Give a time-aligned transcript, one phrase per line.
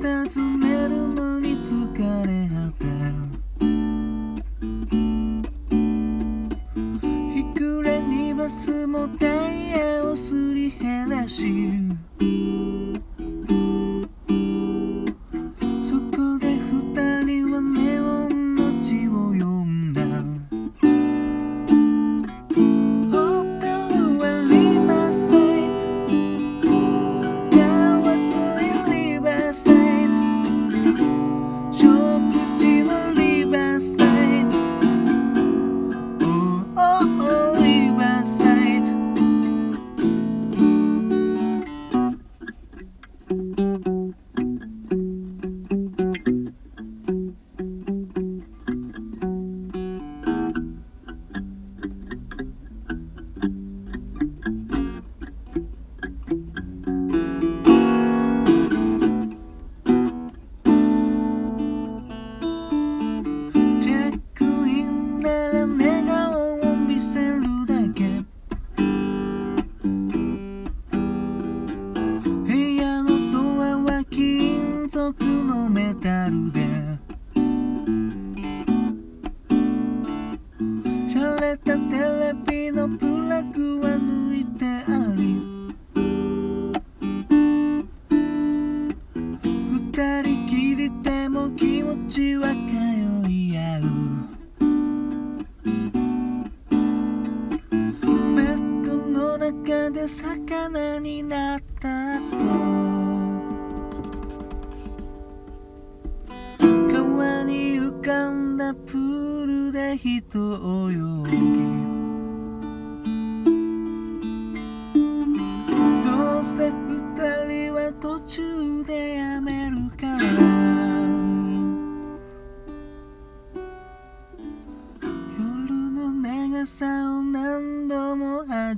[0.00, 1.92] 尋ねるのに疲
[2.26, 2.86] れ果て
[7.36, 11.44] ひくれにバスもタイヤをすり減らし
[74.90, 76.66] 属のメタルで。
[81.06, 85.22] 洒落たテレビのプラグは抜いてあり。
[89.70, 92.74] 二人きりでも気持ちは通
[93.30, 93.82] い合う。
[98.34, 100.49] ベッドの中で魚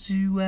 [0.00, 0.40] も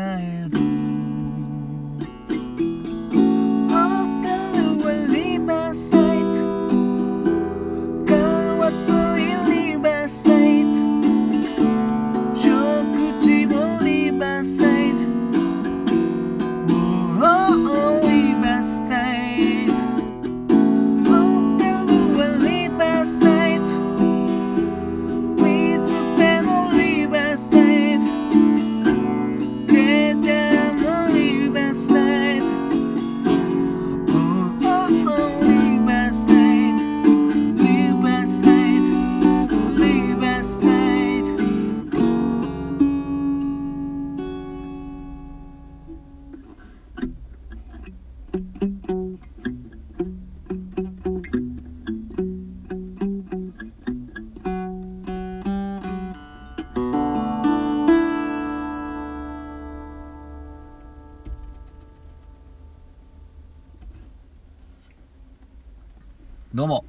[66.55, 66.85] どうも。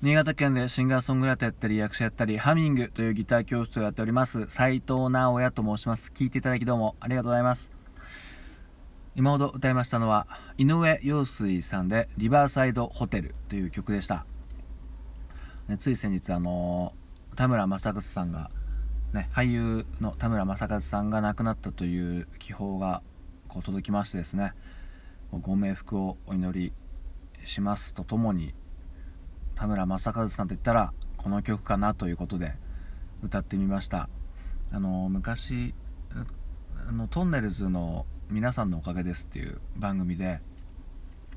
[0.00, 6.12] 新潟県でシンガーソングライターやったり役者やったりハミングというギター教室をやっております斉藤直也と申します。
[6.14, 7.72] 聞いていただきどうもありがとうございます。
[9.16, 14.24] 今ほど歌いましたのは井上陽水さんで「リバーサイドホテル」という曲でした、
[15.66, 16.94] ね、つい先日あの
[17.34, 18.52] 田村正和さんが、
[19.12, 23.02] ね、俳優の田村正和さんが亡くなったという気泡が
[23.48, 24.52] こう届きましてですね
[25.32, 26.72] ご冥福をお祈り
[27.44, 28.54] しますとともに
[29.56, 32.54] 田村正和さんといったらこの曲かなということで
[33.22, 34.08] 歌ってみました。
[34.70, 35.74] あの昔
[36.88, 40.40] あのトンネルズの「皆さんのおかげです」っていう番組で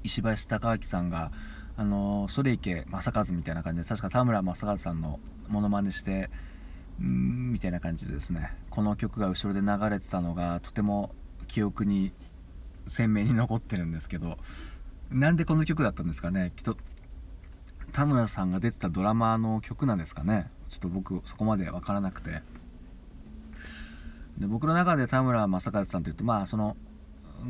[0.03, 1.31] 石橋貴明さんが
[1.77, 6.29] あのそれ池正和みたいな感じで確か田村正和さんのモノマネして
[6.99, 11.15] うんみたいな感じでですねこの曲が後ろで流れてたのがとても
[11.47, 12.11] 記憶に
[12.85, 14.37] 鮮明に残ってるんですけど
[15.09, 16.51] なんでこの曲だったんですかね？
[16.55, 16.77] きっと
[17.89, 20.49] 田村さんが出てたドラマの曲なんですかね。
[20.69, 22.41] ちょっと僕そこまで分からなくて。
[24.39, 26.77] で僕の中で田村正和さんというとまあその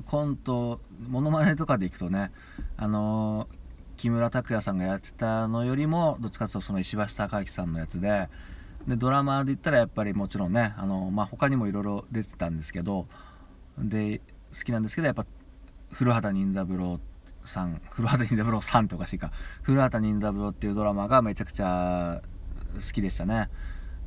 [0.06, 2.32] コントモノマネとかでいくとね
[2.78, 3.48] あの
[3.98, 8.30] 木村拓哉さんがやってたのよりもどっちかというとその石橋貴明さんのやつで
[8.88, 13.08] でドラマで言ったらやっぱりもちろんねあの、まあ、他にもいろいろ出てたんですけど
[13.78, 14.22] で
[14.58, 15.26] 好きなんですけどやっぱ
[15.92, 17.00] 古畑任三郎
[17.50, 19.32] さん古畑任三郎さんとかしいか。
[19.64, 22.22] 古畑任三郎っていうドラマがめちゃくちゃ
[22.76, 23.50] 好きでしたね。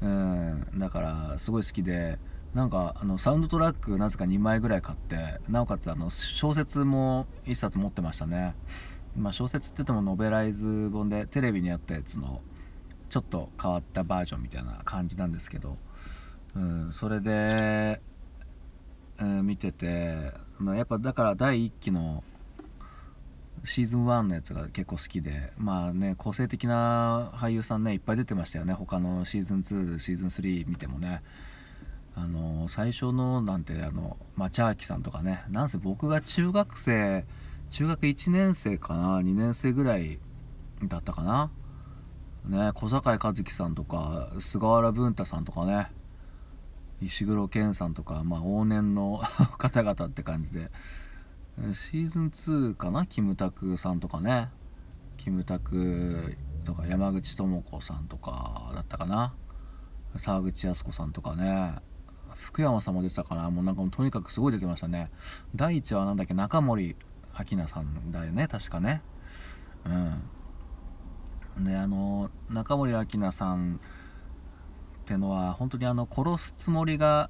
[0.01, 0.67] うん。
[0.77, 2.19] だからすごい好きで。
[2.55, 8.55] なんかあのサウンドトラックなぜか2枚ぐらい買ってなおかつあの小説も1冊持ってましたね、
[9.17, 12.43] まあ、小説って言ってもノベライズ本でテレビにあったやつの
[13.09, 15.79] ちょっと変わったバージョンみたいな感じなんですけど、
[16.55, 18.03] うん、それで、
[19.19, 22.23] うん、見てて、まあ、やっぱだから第1期の
[23.65, 28.73] シーズン1のやつが結構好きでまあね個性的な俳優さんねいっぱい出てましたよね。
[28.73, 31.23] 他のシーズン2シーズン3見てもね。
[32.15, 35.45] あの最初のなんてあの町明さんとかね。
[35.49, 37.25] なんせ僕が中学生
[37.71, 40.19] 中学1年生かな？2年生ぐらい
[40.83, 41.51] だったかな？
[42.45, 45.87] ね小坂井和樹さんとか菅原文太さんとかね。
[47.01, 49.23] 石黒賢さんとかまあ往年の
[49.59, 50.71] 方々って感じで。
[51.75, 53.07] シーズン2かな？
[53.07, 54.49] キムタクさんとかね。
[55.17, 59.35] キムタクとか山口智子さんとかだったかな。
[60.17, 61.77] 沢口靖子さんとかね。
[62.35, 63.51] 福山さんも出てたかな。
[63.51, 65.11] もうなんかもうとにかくすごい出てましたね。
[65.55, 66.35] 第1話なんだっけ？
[66.35, 66.97] 中森
[67.51, 68.49] 明菜さんだよね？
[68.49, 69.03] 確かね。
[71.59, 71.65] うん。
[71.65, 73.79] であの中森明菜さんっ
[75.05, 77.29] てのは本当にあの殺すつもりが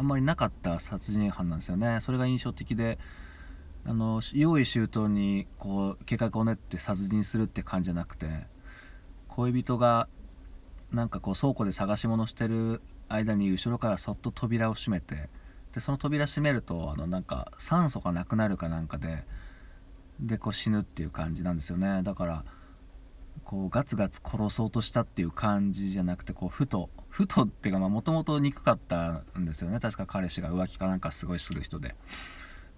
[0.00, 1.98] あんまりなかった殺人犯なんですよね。
[2.00, 2.98] それが印象的で
[3.84, 8.46] あの用意周到にこう計画を練って殺人するって感じじゃなくて
[9.28, 10.08] 恋人が
[10.90, 12.80] なんかこう倉庫で探し物してる
[13.10, 15.28] 間に後ろからそっと扉を閉めて
[15.74, 19.26] でその扉閉めるとあのなんか酸素がなくなるかなんかで
[20.18, 22.02] でこう死ぬっていう感じなんですよね。
[22.02, 22.44] だから
[23.44, 29.80] こうガツガツ殺そうとしたっていう感じじゃなくてこうふとふとっていうかもともと憎かったんですよね。
[29.80, 31.94] 確か彼氏が浮気かなんかすごいする人で、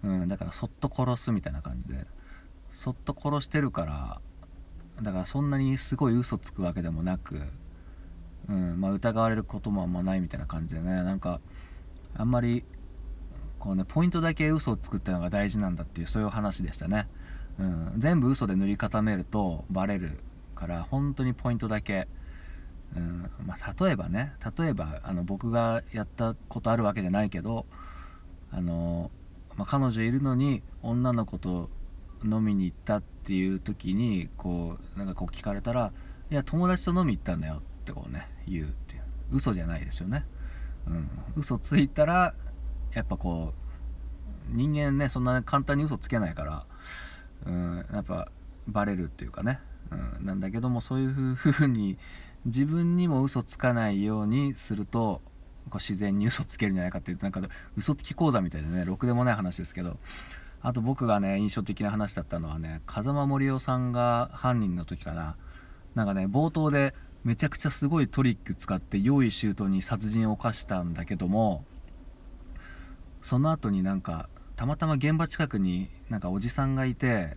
[0.02, 2.06] うん、だからそっと殺すみたいな感じで。
[2.72, 4.20] そっと殺してるから
[5.02, 7.42] だからそんなにすごい嘘つくわけでもなく、
[8.48, 11.02] うんまあ、疑われることもあんまないみたいな感じでね。
[11.02, 11.40] なんか
[12.16, 12.64] あんまり
[13.58, 17.08] こうねポイントだけ嘘をつくっていうのが大事なんだっていうそういう話でしたね、
[17.58, 20.18] うん、全部嘘で塗り固めるとバレる
[20.62, 22.06] から本当にポイントだけ、
[22.96, 27.66] うんまあ、例えばね例えばあの僕がやったことあるわけじゃないけど
[28.52, 29.10] あの、
[29.56, 31.68] まあ、彼女いるのに女の子と
[32.24, 35.92] 飲みに行ったっていう時にこうなんかこう聞かれたら
[36.30, 39.02] 「いや友達と飲み行ったんだよ」ってこうね言うっていう。
[39.32, 40.26] 嘘じゃないですよね。
[40.86, 42.34] うん、嘘ついたら
[42.92, 43.54] やっぱこ
[44.50, 46.66] う人間ねそんな簡単に嘘つけないから、
[47.46, 48.28] うん、やっぱ
[48.68, 49.60] バレるっていうかね。
[50.20, 51.98] なんだけどもそういうふうに
[52.44, 55.20] 自分にも嘘つかないようにすると
[55.70, 57.40] こう自然に嘘つけるんじゃないかっていうとなんか
[57.76, 59.96] 嘘つき講座みたいでねろくでもない話ですけど
[60.60, 65.36] あと僕がね印象的な話だったのはね風間森夫さんが犯人の時かな。
[65.94, 71.64] なんかね冒頭でめちゃくちゃすごいトリック使って用意周到に殺人を犯したんだけども
[73.20, 77.36] その後になんかたまたま現場近くになんかおじさんがいて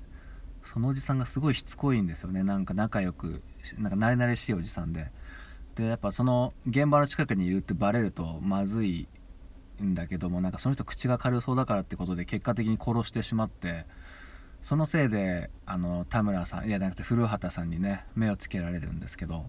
[0.66, 2.44] そのおじさんがすごいしつこいんですよね。
[2.44, 3.42] なんか仲良く
[3.78, 5.12] なんか慣れ慣れしいおじさんで。
[5.76, 9.08] でやっぱその現場の近くにいるってバレるとまずい
[9.84, 13.86] んだけどもなんかその人口が軽そうだからってことで結果的に殺してしまって
[14.62, 19.46] そのせいであの田村さんいやなくて古畑さんにね目をつけられるんですけど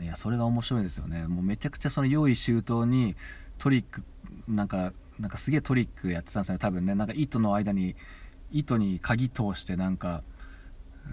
[0.00, 1.26] いやそれが面白いですよね。
[1.26, 3.14] もうめちゃくちゃその用意周到に
[3.58, 4.02] トリック
[4.48, 6.94] なんかなんかすげえトリックやってたんですよね多分ね。
[6.94, 7.94] なんか糸の間に
[8.52, 10.22] 糸に鍵通してなんか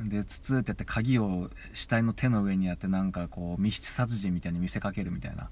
[0.05, 5.49] でツツってやって鍵を死体の手の上にやってなんかこう密室殺人みたいに見せかけるみたいな。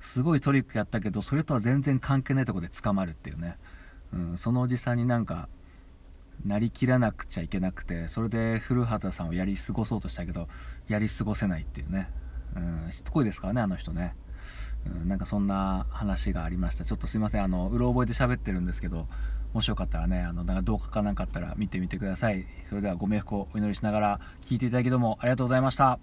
[0.00, 3.58] すごいトリックやったけどそれとは全然関係ないとこで捕まるっていうね、
[4.14, 5.48] うん、そのおじさんになんか
[6.44, 10.48] なりきらなくちゃいけなくてそれで古畑さんをやり過ごそうとしたけど
[10.88, 12.10] やり過ごせないっていうね、
[12.56, 14.14] うん、しつこいですからねあの人ね。
[14.86, 16.86] うん、なんかそんな話がありました。
[16.86, 17.44] ちょっとすいません。
[17.44, 19.06] あのうろ覚えで喋ってるんですけど
[19.52, 22.46] もしよかったらねあのなんか動画かなんかあったら見てみてください。
[22.64, 25.98] それではご冥福をお祈りしながら聞いていただきどうもありがとうございました。